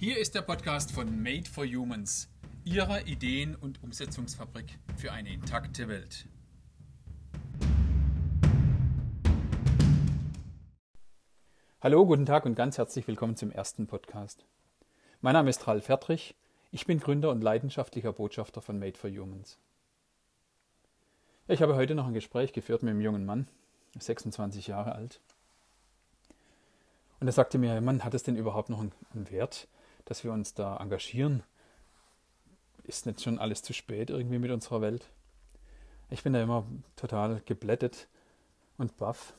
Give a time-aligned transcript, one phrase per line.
[0.00, 2.28] Hier ist der Podcast von Made for Humans,
[2.64, 6.28] Ihrer Ideen- und Umsetzungsfabrik für eine intakte Welt.
[11.80, 14.44] Hallo, guten Tag und ganz herzlich willkommen zum ersten Podcast.
[15.20, 16.36] Mein Name ist Ralf Fertrich,
[16.70, 19.58] ich bin Gründer und leidenschaftlicher Botschafter von Made for Humans.
[21.48, 23.48] Ich habe heute noch ein Gespräch geführt mit einem jungen Mann,
[23.98, 25.20] 26 Jahre alt.
[27.18, 28.92] Und er sagte mir, Mann, hat es denn überhaupt noch einen,
[29.30, 29.66] Wert,
[30.08, 31.42] dass wir uns da engagieren?
[32.84, 35.10] Ist nicht schon alles zu spät irgendwie mit unserer Welt?
[36.08, 36.64] Ich bin da immer
[36.96, 38.08] total geblättet
[38.78, 39.34] und baff,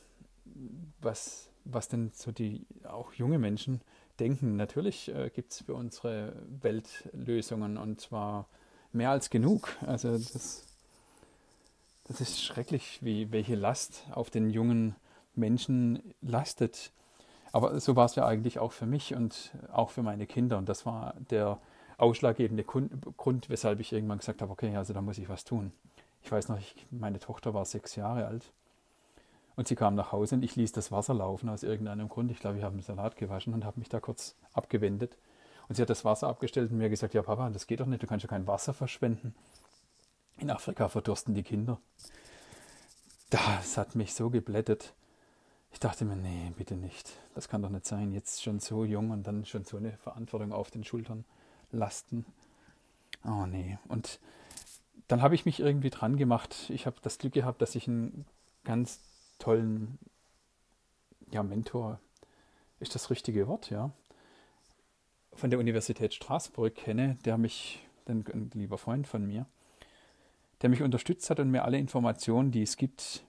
[1.00, 3.80] was, was denn so die auch junge Menschen
[4.20, 4.54] denken.
[4.54, 8.46] Natürlich äh, gibt es für unsere Welt Lösungen und zwar
[8.92, 9.76] mehr als genug.
[9.84, 10.66] Also das,
[12.04, 14.94] das ist schrecklich, wie welche Last auf den jungen
[15.34, 16.92] Menschen lastet.
[17.52, 20.58] Aber so war es ja eigentlich auch für mich und auch für meine Kinder.
[20.58, 21.58] Und das war der
[21.98, 25.72] ausschlaggebende Grund, weshalb ich irgendwann gesagt habe, okay, also da muss ich was tun.
[26.22, 28.52] Ich weiß noch, ich, meine Tochter war sechs Jahre alt
[29.56, 32.30] und sie kam nach Hause und ich ließ das Wasser laufen aus irgendeinem Grund.
[32.30, 35.16] Ich glaube, ich habe einen Salat gewaschen und habe mich da kurz abgewendet.
[35.68, 38.02] Und sie hat das Wasser abgestellt und mir gesagt, ja Papa, das geht doch nicht,
[38.02, 39.34] du kannst ja kein Wasser verschwenden.
[40.38, 41.78] In Afrika verdursten die Kinder.
[43.28, 44.94] Das hat mich so geblättet.
[45.72, 47.18] Ich dachte mir, nee, bitte nicht.
[47.34, 48.12] Das kann doch nicht sein.
[48.12, 51.24] Jetzt schon so jung und dann schon so eine Verantwortung auf den Schultern
[51.70, 52.24] lasten.
[53.24, 53.78] Oh nee.
[53.88, 54.18] Und
[55.08, 56.70] dann habe ich mich irgendwie dran gemacht.
[56.70, 58.26] Ich habe das Glück gehabt, dass ich einen
[58.64, 59.00] ganz
[59.38, 59.98] tollen
[61.30, 62.00] ja, Mentor,
[62.78, 63.90] ist das richtige Wort, ja,
[65.32, 69.46] von der Universität Straßburg kenne, der mich, ein lieber Freund von mir,
[70.62, 73.24] der mich unterstützt hat und mir alle Informationen, die es gibt,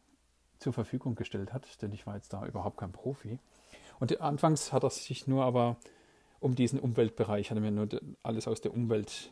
[0.61, 3.39] zur Verfügung gestellt hat, denn ich war jetzt da überhaupt kein Profi.
[3.99, 5.77] Und anfangs hat er sich nur aber
[6.39, 7.87] um diesen Umweltbereich, hat er mir nur
[8.23, 9.31] alles aus der Umwelt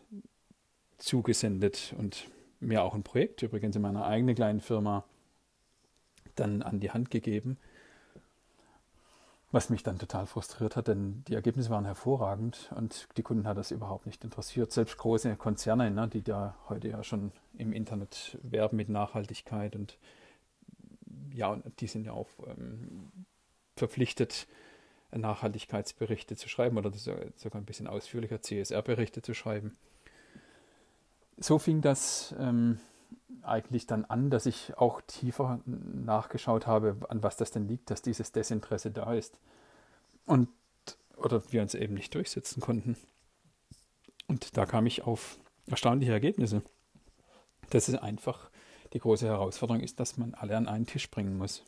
[0.97, 5.05] zugesendet und mir auch ein Projekt, übrigens in meiner eigenen kleinen Firma,
[6.35, 7.57] dann an die Hand gegeben.
[9.51, 13.57] Was mich dann total frustriert hat, denn die Ergebnisse waren hervorragend und die Kunden hat
[13.57, 14.71] das überhaupt nicht interessiert.
[14.71, 19.97] Selbst große Konzerne, ne, die da heute ja schon im Internet werben mit Nachhaltigkeit und
[21.39, 23.11] ja, die sind ja auch ähm,
[23.75, 24.47] verpflichtet,
[25.11, 29.75] Nachhaltigkeitsberichte zu schreiben oder sogar ein bisschen ausführlicher CSR-Berichte zu schreiben.
[31.37, 32.79] So fing das ähm,
[33.41, 38.03] eigentlich dann an, dass ich auch tiefer nachgeschaut habe, an was das denn liegt, dass
[38.03, 39.39] dieses Desinteresse da ist.
[40.25, 40.49] Und
[41.17, 42.95] oder wir uns eben nicht durchsetzen konnten.
[44.27, 46.61] Und da kam ich auf erstaunliche Ergebnisse.
[47.71, 48.51] Das ist einfach
[48.93, 51.63] die große Herausforderung ist, dass man alle an einen Tisch bringen muss.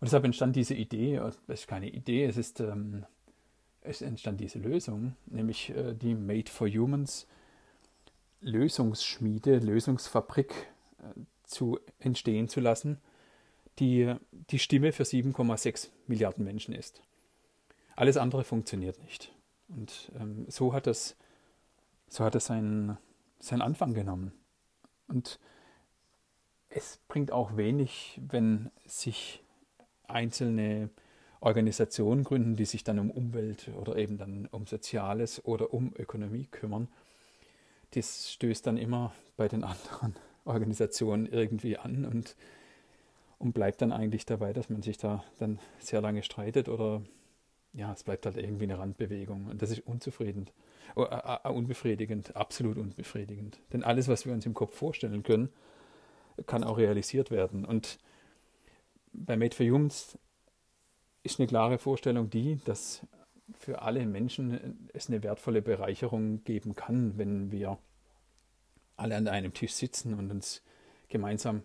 [0.00, 3.04] Und deshalb entstand diese Idee, äh, es ist keine Idee, es ist, ähm,
[3.82, 7.26] es entstand diese Lösung, nämlich äh, die Made for Humans
[8.40, 10.52] Lösungsschmiede, Lösungsfabrik
[10.98, 12.98] äh, zu entstehen zu lassen,
[13.78, 14.14] die
[14.50, 17.02] die Stimme für 7,6 Milliarden Menschen ist.
[17.96, 19.32] Alles andere funktioniert nicht.
[19.68, 21.16] Und ähm, so hat es,
[22.08, 22.98] so hat es seinen,
[23.38, 24.32] seinen Anfang genommen.
[25.06, 25.38] Und
[26.70, 29.42] es bringt auch wenig, wenn sich
[30.06, 30.90] einzelne
[31.40, 36.46] Organisationen gründen, die sich dann um Umwelt oder eben dann um Soziales oder um Ökonomie
[36.46, 36.88] kümmern.
[37.92, 40.14] Das stößt dann immer bei den anderen
[40.44, 42.36] Organisationen irgendwie an und,
[43.38, 47.02] und bleibt dann eigentlich dabei, dass man sich da dann sehr lange streitet oder
[47.72, 50.50] ja, es bleibt halt irgendwie eine Randbewegung und das ist unzufrieden,
[50.96, 53.60] uh, uh, unbefriedigend, absolut unbefriedigend.
[53.72, 55.50] Denn alles, was wir uns im Kopf vorstellen können,
[56.46, 57.64] kann auch realisiert werden.
[57.64, 57.98] Und
[59.12, 60.18] bei Made for Humans
[61.22, 63.06] ist eine klare Vorstellung die, dass
[63.58, 67.78] für alle Menschen es eine wertvolle Bereicherung geben kann, wenn wir
[68.96, 70.62] alle an einem Tisch sitzen und uns
[71.08, 71.64] gemeinsam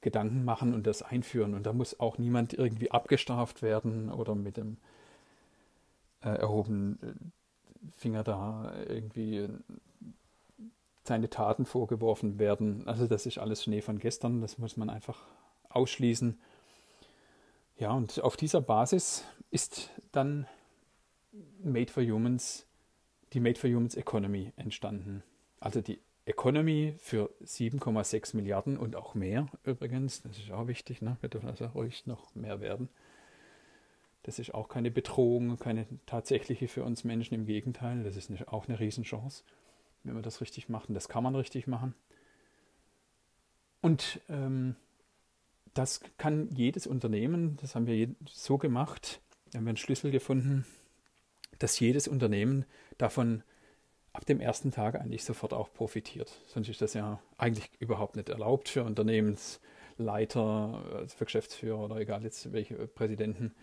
[0.00, 1.54] Gedanken machen und das einführen.
[1.54, 4.78] Und da muss auch niemand irgendwie abgestraft werden oder mit dem
[6.22, 7.32] äh, erhobenen
[7.96, 9.48] Finger da irgendwie
[11.04, 12.86] seine Taten vorgeworfen werden.
[12.86, 15.22] Also das ist alles Schnee von gestern, das muss man einfach
[15.68, 16.38] ausschließen.
[17.78, 20.46] Ja, und auf dieser Basis ist dann
[21.62, 22.66] Made for Humans,
[23.32, 25.22] die Made for Humans Economy entstanden.
[25.60, 30.22] Also die Economy für 7,6 Milliarden und auch mehr übrigens.
[30.22, 31.16] Das ist auch wichtig, ne?
[31.20, 32.88] wir dürfen also ruhig noch mehr werden.
[34.24, 37.34] Das ist auch keine Bedrohung, keine tatsächliche für uns Menschen.
[37.34, 39.44] Im Gegenteil, das ist auch eine Riesenchance
[40.04, 40.94] wenn wir das richtig machen.
[40.94, 41.94] Das kann man richtig machen.
[43.80, 44.76] Und ähm,
[45.74, 49.20] das kann jedes Unternehmen, das haben wir so gemacht,
[49.54, 50.66] haben wir einen Schlüssel gefunden,
[51.58, 52.64] dass jedes Unternehmen
[52.98, 53.42] davon
[54.12, 56.32] ab dem ersten Tag eigentlich sofort auch profitiert.
[56.46, 62.24] Sonst ist das ja eigentlich überhaupt nicht erlaubt für Unternehmensleiter, also für Geschäftsführer oder egal
[62.24, 63.54] jetzt welche Präsidenten,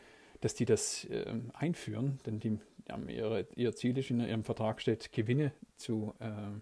[0.42, 4.82] dass die das äh, einführen, denn die haben ihre, ihr Ziel ist in ihrem Vertrag
[4.82, 6.60] steht, Gewinne zu, äh,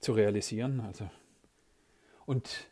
[0.00, 0.80] zu realisieren.
[0.80, 1.08] Also
[2.26, 2.68] und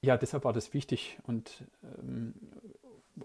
[0.00, 1.64] ja, deshalb war das wichtig und
[1.98, 2.34] ähm,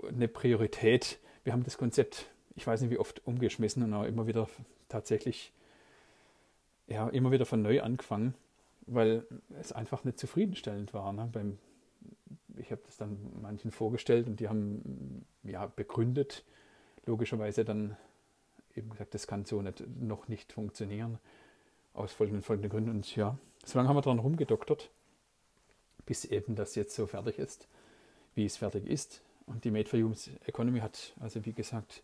[0.08, 1.20] eine Priorität.
[1.44, 4.48] Wir haben das Konzept, ich weiß nicht wie oft, umgeschmissen und auch immer wieder
[4.90, 5.54] tatsächlich,
[6.88, 8.36] ja, immer wieder von neu angefangen,
[8.88, 9.26] weil
[9.60, 11.14] es einfach nicht zufriedenstellend war.
[11.14, 11.30] Ne?
[11.32, 11.58] Beim,
[12.58, 16.44] ich habe das dann manchen vorgestellt und die haben ja begründet,
[17.06, 17.98] logischerweise dann
[18.76, 21.20] eben gesagt, das kann so nicht, noch nicht funktionieren,
[21.94, 22.90] aus folgenden, folgenden Gründen.
[22.90, 24.90] Und ja, so lange haben wir dran rumgedoktert
[26.06, 27.68] bis eben das jetzt so fertig ist,
[28.36, 29.22] wie es fertig ist.
[29.46, 32.04] Und die Made for Humans Economy hat also wie gesagt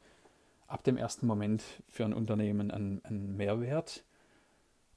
[0.67, 4.03] ab dem ersten Moment für ein Unternehmen einen, einen Mehrwert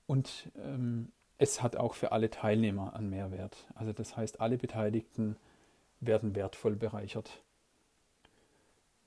[0.06, 3.67] und ähm, es hat auch für alle Teilnehmer einen Mehrwert.
[3.75, 5.37] Also das heißt, alle Beteiligten
[5.99, 7.43] werden wertvoll bereichert.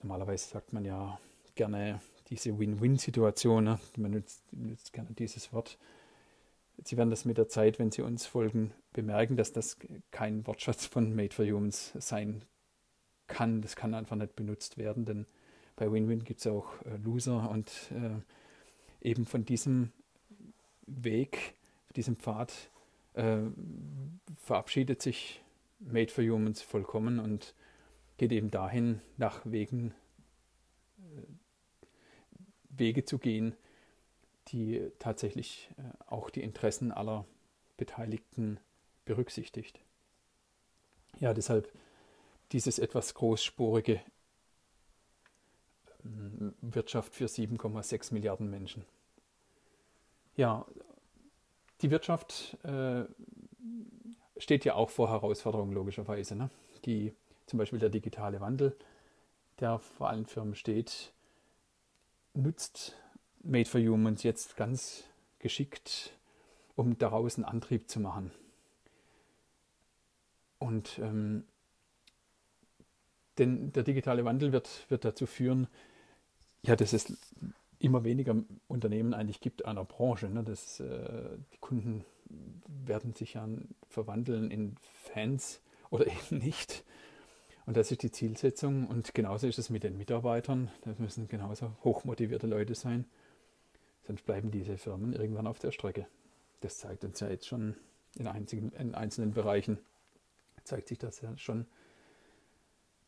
[0.02, 1.20] Normalerweise sagt man ja
[1.54, 3.80] gerne diese Win-Win-Situation, ne?
[3.98, 5.78] man nutzt, gerne dieses Wort.
[6.84, 9.78] Sie werden das mit der Zeit, wenn Sie uns folgen, bemerken, dass das
[10.10, 12.42] kein Wortschatz von Made for Humans sein
[13.28, 13.62] kann.
[13.62, 15.28] Das kann einfach nicht benutzt werden, denn
[15.76, 19.92] bei Win-Win gibt es auch äh, Loser und äh, eben von diesem
[20.88, 21.54] Weg,
[21.96, 22.70] diesem Pfad
[23.14, 23.38] äh,
[24.44, 25.42] verabschiedet sich
[25.80, 27.56] Made for Humans vollkommen und
[28.18, 29.94] geht eben dahin, nach Wegen,
[31.00, 31.24] äh,
[32.70, 33.56] Wege zu gehen,
[34.50, 37.26] die tatsächlich äh, auch die Interessen aller
[37.78, 38.60] Beteiligten
[39.06, 39.80] berücksichtigt.
[41.20, 41.72] Ja, deshalb
[42.52, 44.02] dieses etwas großspurige
[46.06, 48.86] ähm, Wirtschaft für 7,6 Milliarden Menschen.
[50.36, 50.66] Ja,
[51.84, 53.04] die Wirtschaft äh,
[54.38, 56.36] steht ja auch vor Herausforderungen logischerweise.
[56.36, 56.50] Ne?
[56.86, 57.14] Die,
[57.46, 58.76] zum Beispiel der digitale Wandel,
[59.60, 61.12] der vor allen Firmen steht,
[62.34, 62.96] nutzt
[63.44, 65.04] Made for Humans jetzt ganz
[65.40, 66.14] geschickt,
[66.76, 68.32] um daraus einen Antrieb zu machen.
[70.58, 71.44] Und ähm,
[73.38, 75.68] denn der digitale Wandel wird, wird dazu führen,
[76.62, 77.18] ja, dass es
[77.84, 78.36] immer weniger
[78.68, 80.30] Unternehmen eigentlich gibt einer Branche.
[80.30, 80.44] Ne?
[80.44, 82.06] Das, äh, die Kunden
[82.86, 83.48] werden sich ja
[83.90, 86.84] verwandeln in Fans oder eben nicht.
[87.66, 88.88] Und das ist die Zielsetzung.
[88.88, 90.72] Und genauso ist es mit den Mitarbeitern.
[90.82, 93.06] Das müssen genauso hochmotivierte Leute sein.
[94.08, 96.08] Sonst bleiben diese Firmen irgendwann auf der Strecke.
[96.62, 97.76] Das zeigt uns ja jetzt schon
[98.18, 99.80] in, einzigen, in einzelnen Bereichen,
[100.64, 101.66] zeigt sich das ja schon.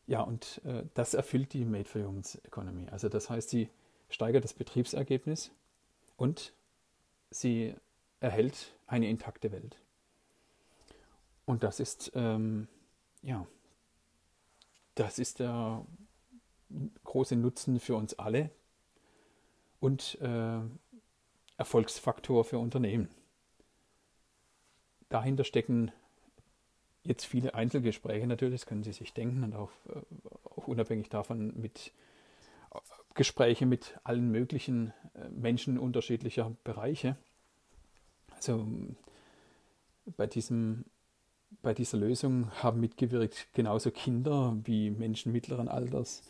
[0.06, 2.88] Ja, und äh, das erfüllt die Made for Humans Economy.
[2.90, 3.68] Also das heißt, sie
[4.08, 5.50] steigert das Betriebsergebnis
[6.16, 6.52] und
[7.30, 7.74] sie
[8.20, 9.78] erhält eine intakte Welt.
[11.44, 12.68] Und das ist, ähm,
[13.22, 13.46] ja,
[14.94, 15.84] das ist der
[17.04, 18.50] große Nutzen für uns alle
[19.80, 20.60] und äh,
[21.56, 23.08] Erfolgsfaktor für Unternehmen.
[25.08, 25.92] Dahinter stecken
[27.04, 30.00] jetzt viele Einzelgespräche natürlich, das können Sie sich denken, und auch, äh,
[30.56, 31.92] auch unabhängig davon mit
[33.16, 37.16] Gespräche mit allen möglichen äh, Menschen unterschiedlicher Bereiche.
[38.36, 38.66] Also
[40.16, 40.84] bei, diesem,
[41.62, 46.22] bei dieser Lösung haben mitgewirkt genauso Kinder wie Menschen mittleren Alters,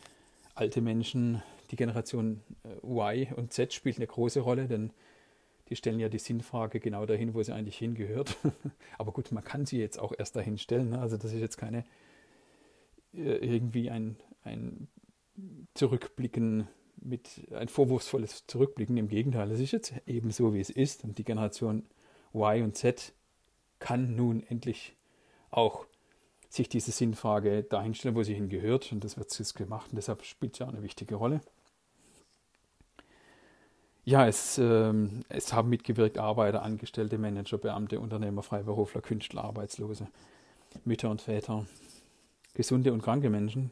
[0.55, 2.41] alte Menschen, die Generation
[2.83, 4.91] Y und Z spielt eine große Rolle, denn
[5.69, 8.37] die stellen ja die Sinnfrage genau dahin, wo sie eigentlich hingehört.
[8.97, 10.89] Aber gut, man kann sie jetzt auch erst dahin stellen.
[10.89, 10.99] Ne?
[10.99, 11.83] Also das ist jetzt keine
[13.13, 14.87] äh, irgendwie ein, ein
[15.73, 16.67] Zurückblicken
[16.97, 18.97] mit ein vorwurfsvolles Zurückblicken.
[18.97, 21.03] Im Gegenteil, es ist jetzt eben so, wie es ist.
[21.03, 21.83] Und die Generation
[22.33, 23.13] Y und Z
[23.79, 24.95] kann nun endlich
[25.51, 25.85] auch
[26.49, 28.91] sich diese Sinnfrage dahin stellen, wo sie hingehört.
[28.91, 29.91] Und das wird jetzt gemacht.
[29.91, 31.41] Und deshalb spielt es ja eine wichtige Rolle.
[34.05, 40.07] Ja, es, ähm, es haben mitgewirkt Arbeiter, Angestellte, Manager, Beamte, Unternehmer, Freiberufler, Künstler, Arbeitslose,
[40.85, 41.65] Mütter und Väter,
[42.53, 43.71] gesunde und kranke Menschen,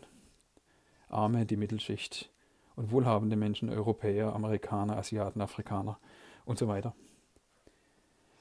[1.15, 2.31] Arme, die Mittelschicht
[2.75, 5.99] und wohlhabende Menschen, Europäer, Amerikaner, Asiaten, Afrikaner
[6.45, 6.93] und so weiter.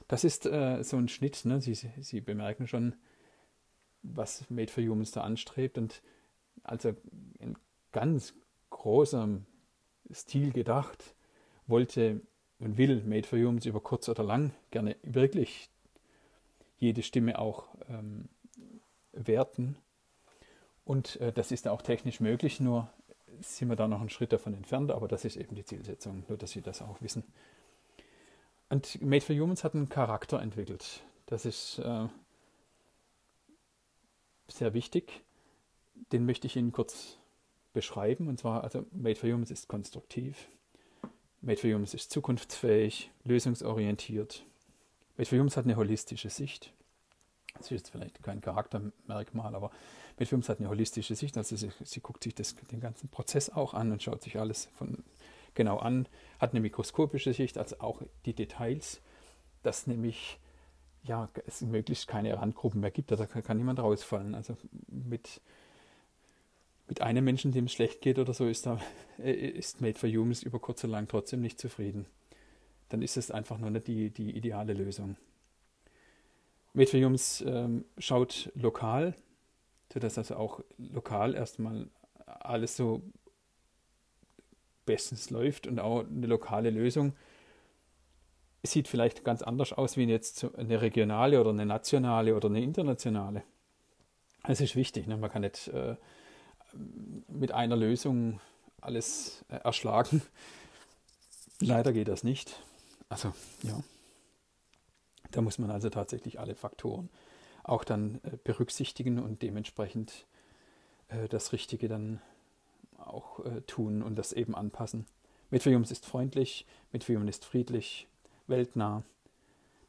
[0.07, 1.45] Das ist äh, so ein Schnitt.
[1.45, 1.61] Ne?
[1.61, 2.95] Sie, Sie bemerken schon,
[4.03, 6.01] was Made for Humans da anstrebt und
[6.63, 6.93] also
[7.39, 7.57] in
[7.91, 8.33] ganz
[8.69, 9.45] großem
[10.11, 11.15] Stil gedacht
[11.67, 12.21] wollte
[12.59, 15.69] und will Made for Humans über kurz oder lang gerne wirklich
[16.77, 18.29] jede Stimme auch ähm,
[19.11, 19.77] werten.
[20.85, 22.89] Und äh, das ist auch technisch möglich, nur
[23.41, 26.37] sind wir da noch einen Schritt davon entfernt, aber das ist eben die Zielsetzung, nur
[26.37, 27.23] dass Sie das auch wissen.
[28.69, 31.03] Und Made for Humans hat einen Charakter entwickelt.
[31.25, 32.07] Das ist äh,
[34.47, 35.23] sehr wichtig.
[36.11, 37.17] Den möchte ich Ihnen kurz
[37.73, 38.27] beschreiben.
[38.27, 40.47] Und zwar, also Made for Humans ist konstruktiv.
[41.41, 44.45] Made for Humans ist zukunftsfähig, lösungsorientiert.
[45.17, 46.73] Made for Humans hat eine holistische Sicht.
[47.55, 49.71] Das ist jetzt vielleicht kein Charaktermerkmal, aber
[50.19, 51.37] Humans hat eine holistische Sicht.
[51.37, 54.69] Also sie, sie guckt sich das, den ganzen Prozess auch an und schaut sich alles
[54.77, 55.03] von
[55.55, 56.07] genau an,
[56.39, 59.01] hat eine mikroskopische Sicht, also auch die Details,
[59.63, 60.37] dass nämlich
[61.03, 64.35] ja, es möglichst keine Randgruppen mehr gibt, da kann niemand rausfallen.
[64.35, 64.57] Also
[64.87, 65.41] mit,
[66.87, 68.79] mit einem Menschen, dem es schlecht geht oder so, ist, da,
[69.19, 72.07] äh, ist Made for Humans über kurz oder lang trotzdem nicht zufrieden.
[72.89, 75.15] Dann ist es einfach nur nicht die, die ideale Lösung.
[76.75, 79.15] Humans ähm, schaut lokal,
[79.91, 81.87] sodass also auch lokal erstmal
[82.25, 83.01] alles so
[84.85, 87.13] bestens läuft und auch eine lokale Lösung
[88.63, 93.43] sieht vielleicht ganz anders aus wie jetzt eine regionale oder eine nationale oder eine internationale.
[94.43, 95.17] Es ist wichtig, ne?
[95.17, 95.95] man kann nicht äh,
[97.27, 98.39] mit einer Lösung
[98.81, 100.21] alles äh, erschlagen.
[101.59, 102.61] Leider geht das nicht.
[103.09, 103.81] Also ja,
[105.35, 107.09] da muss man also tatsächlich alle Faktoren
[107.63, 110.25] auch dann äh, berücksichtigen und dementsprechend
[111.09, 112.21] äh, das Richtige dann
[112.97, 115.05] auch äh, tun und das eben anpassen.
[115.49, 118.07] Mitviums ist freundlich, Mitvium ist friedlich,
[118.47, 119.03] weltnah.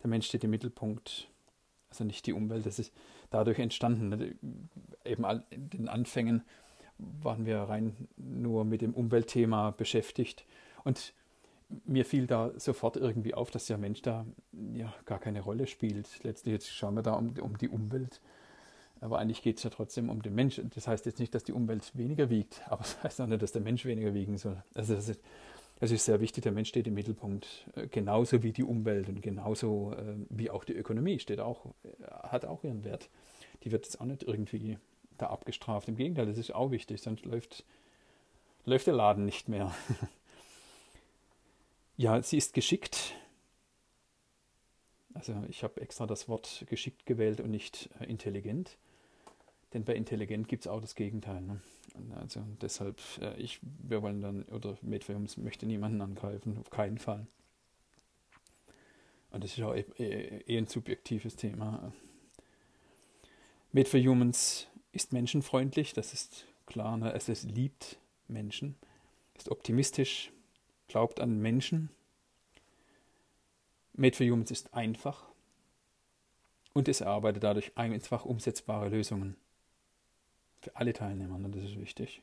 [0.03, 1.29] Der Mensch steht im Mittelpunkt,
[1.91, 2.67] also nicht die Umwelt.
[2.67, 2.93] Das ist
[3.31, 4.09] dadurch entstanden.
[4.09, 4.35] Ne?
[5.05, 6.43] Eben in den Anfängen
[6.99, 10.45] waren wir rein nur mit dem Umweltthema beschäftigt.
[10.85, 11.15] Und
[11.85, 14.25] mir fiel da sofort irgendwie auf, dass der Mensch da
[14.75, 16.23] ja gar keine Rolle spielt.
[16.23, 18.20] Letztlich jetzt schauen wir da um, um die Umwelt.
[19.00, 20.61] Aber eigentlich geht es ja trotzdem um den Mensch.
[20.75, 23.52] Das heißt jetzt nicht, dass die Umwelt weniger wiegt, aber das heißt auch nicht, dass
[23.52, 24.62] der Mensch weniger wiegen soll.
[24.75, 25.20] Also das ist,
[25.80, 29.20] es ist sehr wichtig, der Mensch steht im Mittelpunkt, äh, genauso wie die Umwelt und
[29.23, 33.11] genauso äh, wie auch die Ökonomie steht auch, äh, hat auch ihren Wert.
[33.64, 34.78] Die wird jetzt auch nicht irgendwie
[35.18, 35.88] da abgestraft.
[35.88, 37.64] Im Gegenteil, das ist auch wichtig, sonst läuft,
[38.64, 39.75] läuft der Laden nicht mehr.
[41.97, 43.15] ja, sie ist geschickt.
[45.15, 48.76] Also ich habe extra das Wort geschickt gewählt und nicht intelligent.
[49.73, 51.41] Denn bei intelligent gibt es auch das Gegenteil.
[51.41, 51.61] Ne?
[52.21, 57.26] Also deshalb, äh, ich, wir wollen dann, oder Medfilms möchte niemanden angreifen, auf keinen Fall.
[59.31, 61.93] Und das ist auch eher eh, eh ein subjektives Thema.
[63.73, 66.97] Made for Humans ist menschenfreundlich, das ist klar.
[66.97, 67.12] Ne?
[67.12, 67.99] Es, es liebt
[68.29, 68.76] Menschen,
[69.35, 70.33] ist optimistisch,
[70.88, 71.90] glaubt an Menschen.
[73.95, 75.25] Made for Humans ist einfach
[76.75, 79.37] und es erarbeitet dadurch einfach umsetzbare Lösungen.
[80.61, 81.49] Für alle Teilnehmer, ne?
[81.49, 82.23] das ist wichtig.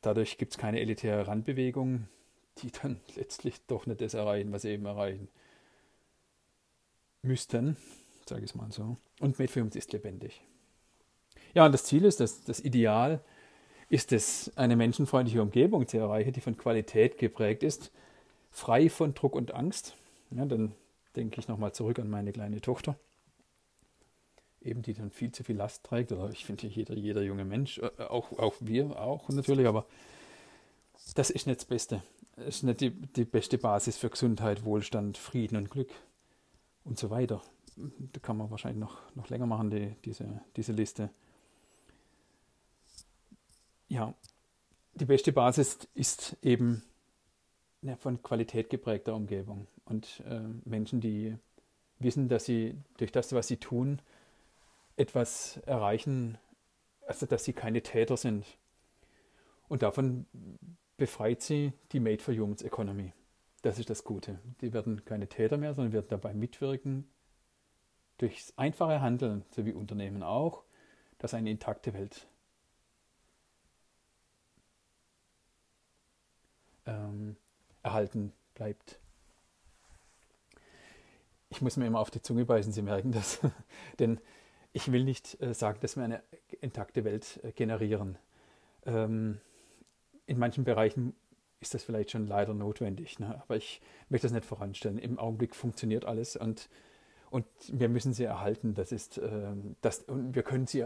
[0.00, 2.08] Dadurch gibt es keine elitäre Randbewegung,
[2.58, 5.28] die dann letztlich doch nicht das erreichen, was sie eben erreichen
[7.22, 7.76] müssten,
[8.28, 8.96] sage ich es mal so.
[9.18, 10.42] Und Medfilms ist lebendig.
[11.54, 13.24] Ja, und das Ziel ist, dass das Ideal
[13.94, 17.90] ist es, eine menschenfreundliche Umgebung zu erreichen, die von Qualität geprägt ist,
[18.50, 19.96] frei von Druck und Angst.
[20.30, 20.72] Ja, dann
[21.16, 22.96] denke ich nochmal zurück an meine kleine Tochter
[24.64, 26.12] eben die dann viel zu viel Last trägt.
[26.12, 29.86] Oder ich finde jeder, jeder junge Mensch, äh, auch, auch wir auch natürlich, aber
[31.14, 32.02] das ist nicht das Beste.
[32.36, 35.90] Das ist nicht die, die beste Basis für Gesundheit, Wohlstand, Frieden und Glück
[36.84, 37.42] und so weiter.
[37.76, 41.10] Da kann man wahrscheinlich noch, noch länger machen, die, diese, diese Liste.
[43.94, 44.12] Ja,
[44.94, 46.82] die beste Basis ist eben
[47.80, 51.38] eine von Qualität geprägter Umgebung und äh, Menschen, die
[52.00, 54.02] wissen, dass sie durch das, was sie tun,
[54.96, 56.38] etwas erreichen,
[57.06, 58.44] also dass sie keine Täter sind.
[59.68, 60.26] Und davon
[60.96, 63.12] befreit sie die Made for Humans Economy.
[63.62, 64.40] Das ist das Gute.
[64.60, 67.08] Die werden keine Täter mehr, sondern werden dabei mitwirken,
[68.18, 70.64] durchs einfache Handeln, so wie Unternehmen auch,
[71.18, 72.26] dass eine intakte Welt
[76.86, 77.36] ähm,
[77.82, 78.98] erhalten bleibt.
[81.50, 83.40] Ich muss mir immer auf die Zunge beißen, Sie merken das.
[83.98, 84.20] Denn
[84.72, 86.22] ich will nicht äh, sagen, dass wir eine
[86.60, 88.18] intakte Welt äh, generieren.
[88.86, 89.40] Ähm,
[90.26, 91.14] in manchen Bereichen
[91.60, 93.40] ist das vielleicht schon leider notwendig, ne?
[93.40, 94.98] aber ich möchte das nicht voranstellen.
[94.98, 96.68] Im Augenblick funktioniert alles und,
[97.30, 98.74] und wir müssen sie erhalten.
[98.74, 100.84] Das ist, äh, das, und wir können sie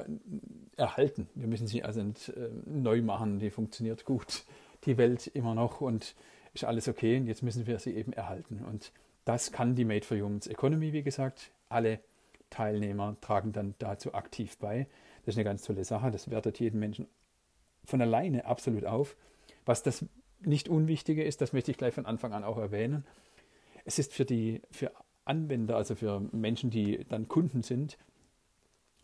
[0.76, 1.28] erhalten.
[1.34, 3.38] Wir müssen sie also nicht äh, neu machen.
[3.38, 4.44] Die funktioniert gut,
[4.84, 6.14] die Welt immer noch und
[6.54, 7.16] ist alles okay.
[7.16, 8.64] Und jetzt müssen wir sie eben erhalten.
[8.64, 8.92] Und
[9.24, 12.00] das kann die Made for Humans Economy, wie gesagt, alle
[12.50, 14.86] Teilnehmer tragen dann dazu aktiv bei.
[15.24, 16.10] Das ist eine ganz tolle Sache.
[16.10, 17.06] Das wertet jeden Menschen
[17.84, 19.16] von alleine absolut auf.
[19.66, 20.04] Was das
[20.40, 23.04] nicht Unwichtige ist, das möchte ich gleich von Anfang an auch erwähnen.
[23.84, 24.92] Es ist für die für
[25.24, 27.98] Anwender, also für Menschen, die dann Kunden sind,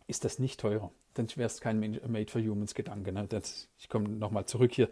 [0.07, 0.91] ist das nicht teurer.
[1.13, 3.11] Dann wäre es kein Made for Humans Gedanke.
[3.11, 3.25] Ne?
[3.27, 4.89] Das, ich komme nochmal zurück hier.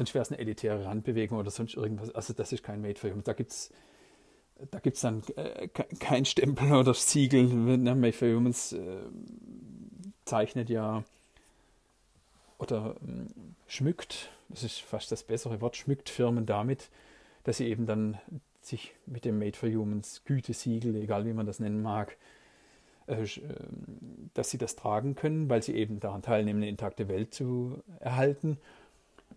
[0.00, 2.10] Dann wäre es eine elitäre Randbewegung oder sonst irgendwas.
[2.14, 3.24] Also das ist kein Made for Humans.
[3.24, 3.70] Da gibt es
[4.70, 7.44] da gibt's dann äh, kein Stempel oder Siegel.
[7.44, 7.94] Ne?
[7.94, 9.02] Made for Humans äh,
[10.24, 11.04] zeichnet ja
[12.56, 13.26] oder äh,
[13.66, 16.88] schmückt, das ist fast das bessere Wort, schmückt Firmen damit,
[17.44, 18.18] dass sie eben dann
[18.62, 22.16] sich mit dem Made for Humans Gütesiegel, egal wie man das nennen mag,
[23.06, 27.34] äh, ähm, dass sie das tragen können, weil sie eben daran teilnehmen, eine intakte Welt
[27.34, 28.56] zu erhalten.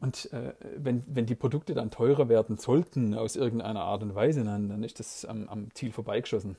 [0.03, 4.43] Und äh, wenn, wenn die Produkte dann teurer werden sollten aus irgendeiner Art und Weise,
[4.43, 6.57] dann, dann ist das am, am Ziel vorbeigeschossen.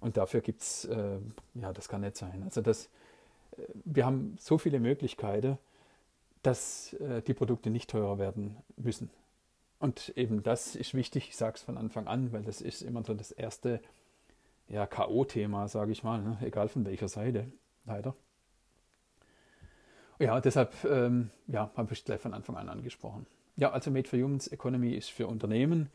[0.00, 1.18] Und dafür gibt es, äh,
[1.56, 2.42] ja, das kann nicht sein.
[2.42, 2.86] Also das,
[3.58, 5.58] äh, wir haben so viele Möglichkeiten,
[6.42, 9.10] dass äh, die Produkte nicht teurer werden müssen.
[9.78, 13.04] Und eben das ist wichtig, ich sage es von Anfang an, weil das ist immer
[13.04, 13.82] so das erste
[14.68, 16.38] ja, K.O.-Thema, sage ich mal, ne?
[16.40, 17.44] egal von welcher Seite,
[17.84, 18.14] leider.
[20.20, 23.26] Ja, deshalb ähm, ja, habe ich gleich von Anfang an angesprochen.
[23.56, 25.88] Ja, also Made for Humans Economy ist für Unternehmen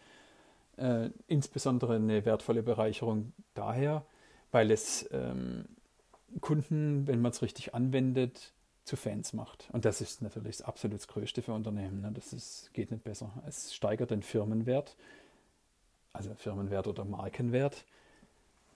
[0.78, 4.04] äh, insbesondere eine wertvolle Bereicherung daher,
[4.52, 5.66] weil es ähm,
[6.42, 8.52] Kunden, wenn man es richtig anwendet,
[8.84, 9.70] zu Fans macht.
[9.72, 12.02] Und das ist natürlich das absolut Größte für Unternehmen.
[12.02, 12.12] Ne?
[12.12, 13.32] Das ist, geht nicht besser.
[13.48, 14.96] Es steigert den Firmenwert,
[16.14, 17.86] also Firmenwert oder Markenwert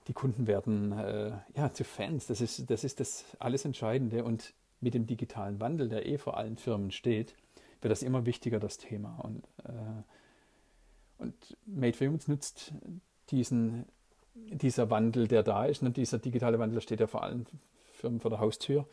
[0.10, 2.26] die Kunden werden äh, ja, zu Fans.
[2.26, 4.24] Das ist, das ist das alles Entscheidende.
[4.24, 7.36] Und mit dem digitalen Wandel, der eh vor allen Firmen steht,
[7.82, 9.20] wird das immer wichtiger, das Thema.
[9.20, 10.04] Und, äh,
[11.18, 12.74] und Made for Humans nutzt
[13.30, 13.86] diesen,
[14.34, 17.46] dieser Wandel, der da ist, und dieser digitale Wandel steht ja vor allen
[17.94, 18.88] Firmen vor der Haustür,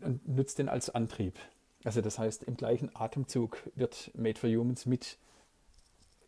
[0.00, 1.38] und nutzt den als Antrieb.
[1.84, 5.18] Also das heißt, im gleichen Atemzug wird Made for Humans mit,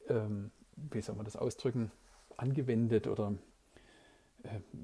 [0.09, 1.90] ähm, wie soll man das ausdrücken,
[2.37, 3.49] angewendet oder äh,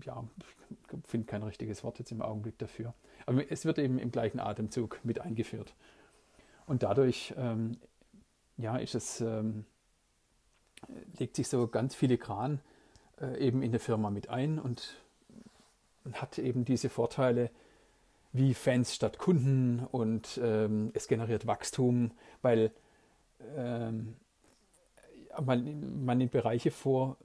[0.05, 2.95] ja, ich finde kein richtiges Wort jetzt im Augenblick dafür.
[3.25, 5.75] Aber es wird eben im gleichen Atemzug mit eingeführt.
[6.67, 7.79] Und dadurch ähm,
[8.57, 9.65] ja, ist es, ähm,
[11.19, 12.61] legt sich so ganz filigran
[13.21, 15.03] äh, eben in der Firma mit ein und,
[16.13, 17.51] hat eben diese Vorteile
[18.33, 22.71] wie Fans statt Kunden und ähm, es generiert Wachstum, weil
[23.57, 24.15] ähm,
[25.43, 27.17] man, man in Bereiche vor,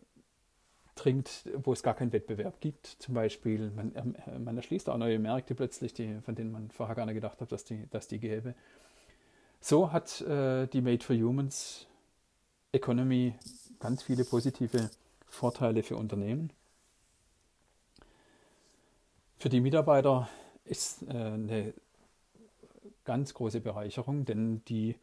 [0.96, 2.86] dringt, wo es gar keinen Wettbewerb gibt.
[2.86, 6.96] Zum Beispiel, man, ähm, man erschließt auch neue Märkte plötzlich, die, von denen man vorher
[6.96, 8.56] gar nicht gedacht hat, dass die, dass die gäbe.
[9.60, 11.88] So hat äh, die Made for Humans
[12.72, 13.36] Economy
[13.80, 14.90] ganz viele positive
[15.28, 16.52] Vorteile für Unternehmen.
[19.38, 20.30] Für die Mitarbeiter
[20.66, 21.74] ist äh, eine
[23.06, 24.96] ganz große Bereicherung, denn die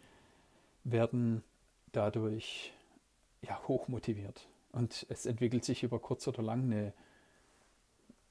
[0.84, 1.42] werden
[1.92, 2.72] dadurch
[3.42, 4.46] ja, hoch motiviert.
[4.72, 6.92] Und es entwickelt sich über kurz oder lang eine,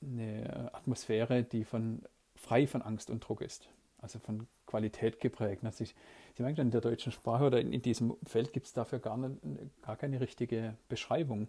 [0.02, 2.04] eine Atmosphäre, die von,
[2.36, 3.69] frei von Angst und Druck ist.
[4.00, 5.63] Also von Qualität geprägt.
[5.63, 5.95] Also ich,
[6.36, 9.17] Sie merken, in der deutschen Sprache oder in, in diesem Feld gibt es dafür gar,
[9.17, 9.41] nicht,
[9.82, 11.47] gar keine richtige Beschreibung.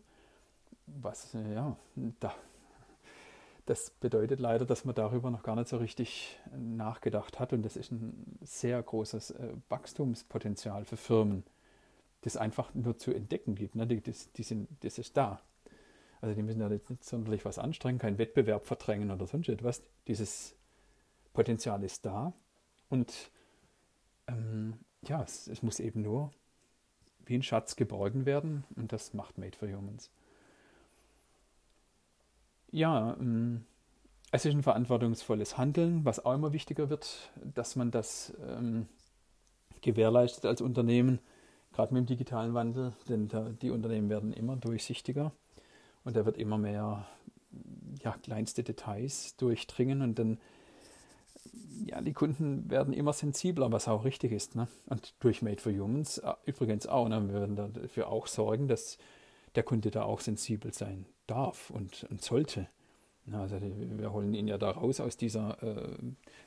[0.87, 1.77] Was, ja,
[2.21, 2.35] da,
[3.67, 7.53] das bedeutet leider, dass man darüber noch gar nicht so richtig nachgedacht hat.
[7.53, 11.45] Und das ist ein sehr großes äh, Wachstumspotenzial für Firmen
[12.23, 13.75] das einfach nur zu entdecken gibt.
[13.75, 13.87] Ne?
[13.87, 15.41] Die, das, die sind, das ist da.
[16.21, 19.83] Also die müssen ja jetzt nicht sonderlich was anstrengen, keinen Wettbewerb verdrängen oder sonst etwas.
[20.09, 20.57] Dieses
[21.33, 22.33] Potenzial ist da
[22.89, 23.31] und
[24.27, 26.33] ähm, ja, es, es, muss eben nur
[27.25, 30.11] wie ein Schatz geborgen werden und das macht Made for Humans.
[32.71, 33.65] Ja, ähm,
[34.33, 38.89] es ist ein verantwortungsvolles Handeln, was auch immer wichtiger wird, dass man das ähm,
[39.81, 41.21] gewährleistet als Unternehmen
[41.79, 43.31] gerade mit dem digitalen Wandel, denn
[43.63, 45.31] die Unternehmen werden immer durchsichtiger
[46.03, 47.07] und da wird immer mehr
[48.03, 50.39] ja, kleinste Details durchdringen und dann
[51.87, 54.57] ja, die Kunden werden immer sensibler, was auch richtig ist.
[54.57, 54.67] Ne?
[54.87, 57.09] Und durch Made for Humans äh, übrigens auch.
[57.09, 57.23] Ne?
[57.29, 58.99] Wir werden dafür auch sorgen, dass
[59.55, 62.67] der Kunde da auch sensibel sein darf und, und sollte.
[63.31, 65.97] Also wir holen ihn ja da raus aus dieser äh,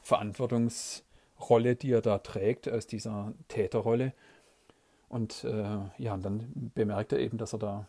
[0.01, 4.13] Verantwortungsrolle, die er da trägt, aus dieser Täterrolle
[5.11, 7.87] und äh, ja, dann bemerkt er eben, dass er da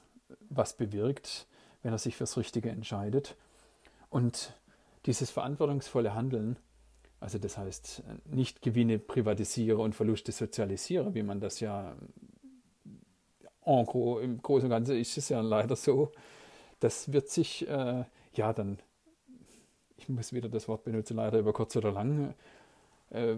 [0.51, 1.47] was bewirkt,
[1.83, 3.37] wenn er sich fürs Richtige entscheidet.
[4.11, 4.55] Und
[5.07, 6.57] dieses verantwortungsvolle Handeln,
[7.21, 11.95] also das heißt nicht Gewinne privatisiere und Verluste sozialisiere, wie man das ja
[13.65, 16.11] en gros, im Großen und Ganzen ist es ja leider so,
[16.81, 18.05] das wird sich, äh,
[18.35, 18.81] ja, dann,
[19.97, 22.35] ich muss wieder das Wort benutzen, leider über kurz oder lang,
[23.13, 23.37] äh,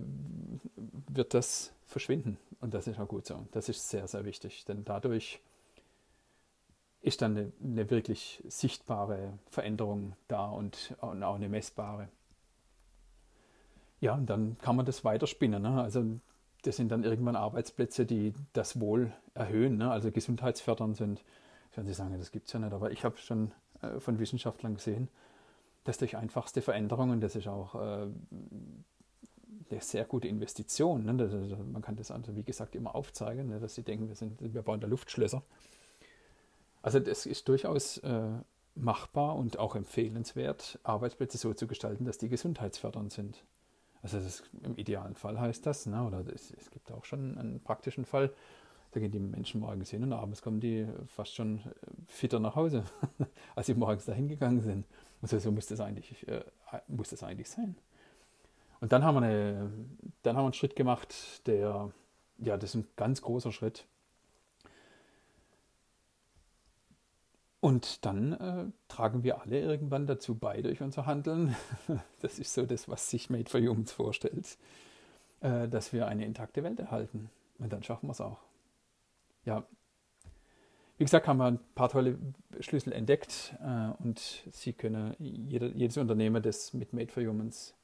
[1.09, 2.39] wird das verschwinden.
[2.61, 3.47] Und das ist auch gut so.
[3.53, 5.41] Das ist sehr, sehr wichtig, denn dadurch
[7.01, 12.09] ist dann eine, eine wirklich sichtbare Veränderung da und, und, auch eine messbare.
[14.01, 15.63] Ja, und dann kann man das weiterspinnen.
[15.63, 15.83] Ne?
[15.83, 16.05] Also
[16.63, 19.91] das sind dann irgendwann Arbeitsplätze, die das Wohl erhöhen, ne?
[19.91, 21.23] also gesundheitsfördernd sind.
[21.75, 24.77] Werden Sie sagen, das gibt es ja nicht, aber ich habe schon äh, von Wissenschaftlern
[24.77, 25.09] gesehen,
[25.85, 28.07] dass durch einfachste Veränderungen, das ist auch äh,
[29.71, 31.05] eine sehr gute Investition.
[31.05, 31.17] Ne?
[31.23, 33.61] Also man kann das also, wie gesagt, immer aufzeigen, ne?
[33.61, 35.43] dass sie denken, wir, sind, wir bauen da Luftschlösser.
[36.83, 38.29] Also das ist durchaus äh,
[38.75, 43.45] machbar und auch empfehlenswert, Arbeitsplätze so zu gestalten, dass die gesundheitsfördernd sind.
[44.03, 46.05] Also das, im idealen Fall heißt das, ne?
[46.05, 48.31] oder das, es gibt auch schon einen praktischen Fall,
[48.95, 51.63] da gehen die Menschen morgens hin und abends kommen die fast schon äh,
[52.07, 52.85] fitter nach Hause,
[53.57, 54.87] als sie morgens dahin gegangen sind.
[55.21, 56.45] Und so, so muss, das eigentlich, äh,
[56.87, 57.77] muss das eigentlich sein.
[58.85, 59.73] Und dann haben, wir eine,
[60.25, 61.15] dann haben wir einen Schritt gemacht,
[61.47, 61.91] der,
[62.37, 63.87] ja, das ist ein ganz großer Schritt.
[67.61, 71.57] Und dann äh, tragen wir alle irgendwann dazu bei durch unser Handeln.
[72.21, 74.59] Das ist so das, was sich Made for Humans vorstellt,
[75.41, 77.31] äh, dass wir eine intakte Welt erhalten.
[77.59, 78.43] Und dann schaffen wir es auch.
[79.47, 79.65] Ja,
[80.99, 82.19] wie gesagt, haben wir ein paar tolle
[82.61, 87.75] Schlüssel entdeckt äh, und Sie können, jeder, jedes Unternehmen, das mit Made for Humans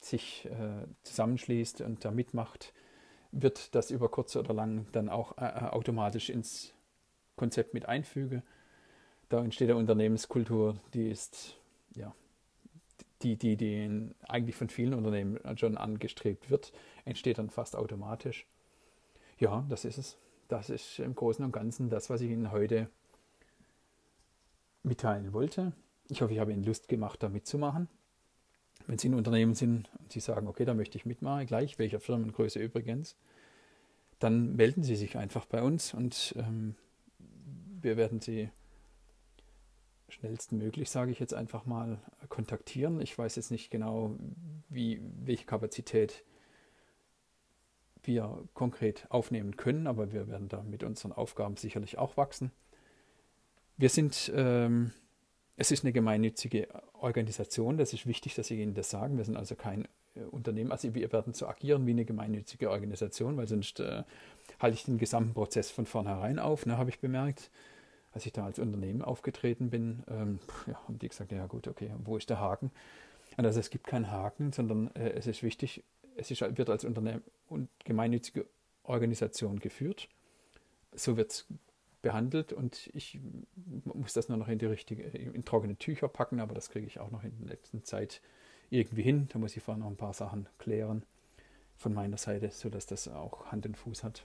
[0.00, 2.72] sich äh, zusammenschließt und da mitmacht,
[3.32, 6.74] wird das über kurz oder lang dann auch äh, äh, automatisch ins
[7.36, 8.42] Konzept mit einfüge.
[9.28, 11.56] Da entsteht eine Unternehmenskultur, die ist,
[11.94, 12.14] ja,
[13.22, 16.72] die, die, die eigentlich von vielen Unternehmen schon angestrebt wird,
[17.04, 18.46] entsteht dann fast automatisch.
[19.38, 20.18] Ja, das ist es.
[20.48, 22.90] Das ist im Großen und Ganzen das, was ich Ihnen heute
[24.82, 25.72] mitteilen wollte.
[26.08, 27.88] Ich hoffe, ich habe Ihnen Lust gemacht, da mitzumachen.
[28.86, 32.00] Wenn Sie ein Unternehmen sind und Sie sagen, okay, da möchte ich mitmachen, gleich welcher
[32.00, 33.16] Firmengröße übrigens,
[34.18, 36.74] dann melden Sie sich einfach bei uns und ähm,
[37.80, 38.50] wir werden Sie
[40.08, 43.00] schnellstmöglich, sage ich jetzt einfach mal, kontaktieren.
[43.00, 44.16] Ich weiß jetzt nicht genau,
[44.68, 46.24] wie, welche Kapazität
[48.02, 52.50] wir konkret aufnehmen können, aber wir werden da mit unseren Aufgaben sicherlich auch wachsen.
[53.76, 54.92] Wir sind ähm,
[55.60, 56.68] es ist eine gemeinnützige
[57.02, 59.16] Organisation, das ist wichtig, dass Sie Ihnen das sagen.
[59.16, 63.36] Wir sind also kein äh, Unternehmen, also wir werden so agieren wie eine gemeinnützige Organisation,
[63.36, 64.04] weil sonst äh,
[64.58, 67.50] halte ich den gesamten Prozess von vornherein auf, ne, habe ich bemerkt.
[68.12, 71.92] Als ich da als Unternehmen aufgetreten bin, ähm, ja, haben die gesagt, ja gut, okay,
[72.04, 72.72] wo ist der Haken?
[73.36, 75.84] Also es gibt keinen Haken, sondern äh, es ist wichtig,
[76.16, 78.46] es ist, wird als Unternehmen und gemeinnützige
[78.82, 80.08] Organisation geführt.
[80.92, 81.46] So wird es
[82.02, 83.20] behandelt und ich
[83.84, 87.00] muss das nur noch in die richtige, in trockene Tücher packen, aber das kriege ich
[87.00, 88.20] auch noch in der letzten Zeit
[88.70, 89.28] irgendwie hin.
[89.32, 91.04] Da muss ich vorher noch ein paar Sachen klären
[91.76, 94.24] von meiner Seite, sodass das auch Hand und Fuß hat.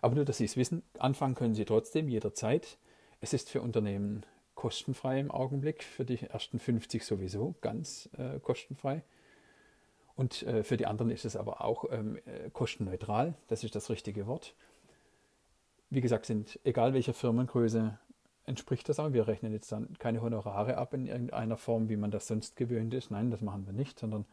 [0.00, 2.78] Aber nur, dass Sie es wissen, anfangen können Sie trotzdem jederzeit.
[3.20, 9.02] Es ist für Unternehmen kostenfrei im Augenblick, für die ersten 50 sowieso ganz äh, kostenfrei.
[10.14, 13.88] Und äh, für die anderen ist es aber auch ähm, äh, kostenneutral, das ist das
[13.88, 14.54] richtige Wort
[15.90, 17.98] wie gesagt, sind, egal welcher Firmengröße,
[18.44, 19.12] entspricht das auch.
[19.12, 22.94] Wir rechnen jetzt dann keine Honorare ab in irgendeiner Form, wie man das sonst gewöhnt
[22.94, 23.10] ist.
[23.10, 24.24] Nein, das machen wir nicht, sondern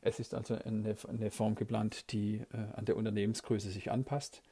[0.00, 4.42] es ist also eine, eine Form geplant, die äh, an der Unternehmensgröße sich anpasst.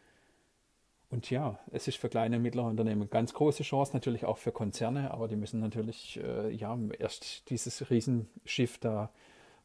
[1.11, 4.53] Und ja, es ist für kleine und mittlere Unternehmen ganz große Chance, natürlich auch für
[4.53, 9.11] Konzerne, aber die müssen natürlich äh, ja, erst dieses Riesenschiff da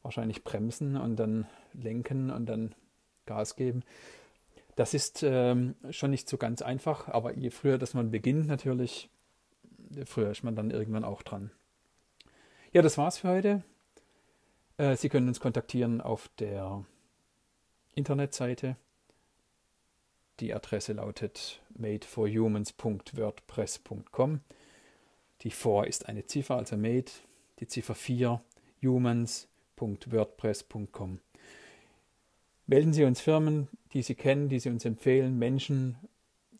[0.01, 2.73] wahrscheinlich bremsen und dann lenken und dann
[3.27, 3.83] Gas geben.
[4.75, 9.09] Das ist ähm, schon nicht so ganz einfach, aber je früher dass man beginnt, natürlich,
[10.05, 11.51] früher ist man dann irgendwann auch dran.
[12.73, 13.63] Ja, das war's für heute.
[14.77, 16.83] Äh, Sie können uns kontaktieren auf der
[17.93, 18.75] Internetseite.
[20.41, 24.41] Die Adresse lautet madeforhumans.wordpress.com.
[25.41, 27.11] Die 4 ist eine Ziffer, also made,
[27.59, 28.41] die Ziffer 4
[28.81, 31.19] humans.wordpress.com.
[32.67, 35.97] Melden Sie uns Firmen, die Sie kennen, die Sie uns empfehlen, Menschen,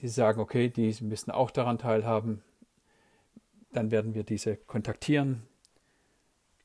[0.02, 2.44] die sagen, okay, die müssen auch daran teilhaben.
[3.72, 5.44] Dann werden wir diese kontaktieren,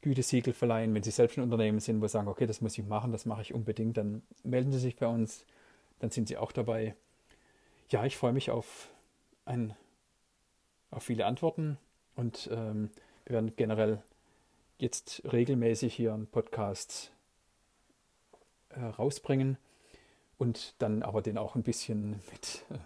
[0.03, 0.94] Gütesiegel verleihen.
[0.94, 3.24] Wenn Sie selbst ein Unternehmen sind, wo Sie sagen, okay, das muss ich machen, das
[3.24, 5.46] mache ich unbedingt, dann melden Sie sich bei uns,
[6.00, 6.94] dann sind Sie auch dabei.
[7.88, 8.90] Ja, ich freue mich auf,
[9.46, 9.74] ein,
[10.90, 11.79] auf viele Antworten
[12.14, 12.90] und ähm,
[13.24, 14.03] wir werden generell
[14.79, 17.12] jetzt regelmäßig hier einen Podcast
[18.70, 19.56] äh, rausbringen
[20.38, 22.78] und dann aber den auch ein bisschen mit, äh,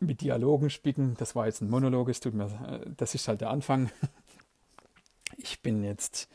[0.00, 1.14] mit Dialogen spicken.
[1.18, 3.90] Das war jetzt ein Monolog, es tut mir, äh, das ist halt der Anfang.
[5.36, 6.28] ich bin jetzt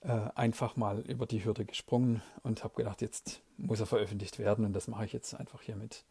[0.00, 4.64] äh, einfach mal über die Hürde gesprungen und habe gedacht, jetzt muss er veröffentlicht werden
[4.64, 6.04] und das mache ich jetzt einfach hiermit.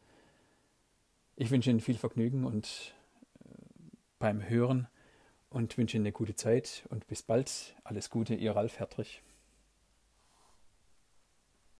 [1.36, 2.94] Ich wünsche Ihnen viel Vergnügen und
[3.40, 3.50] äh,
[4.20, 4.88] beim Hören
[5.50, 7.76] und wünsche Ihnen eine gute Zeit und bis bald.
[7.84, 9.22] Alles Gute, Ihr Ralf Hertrich.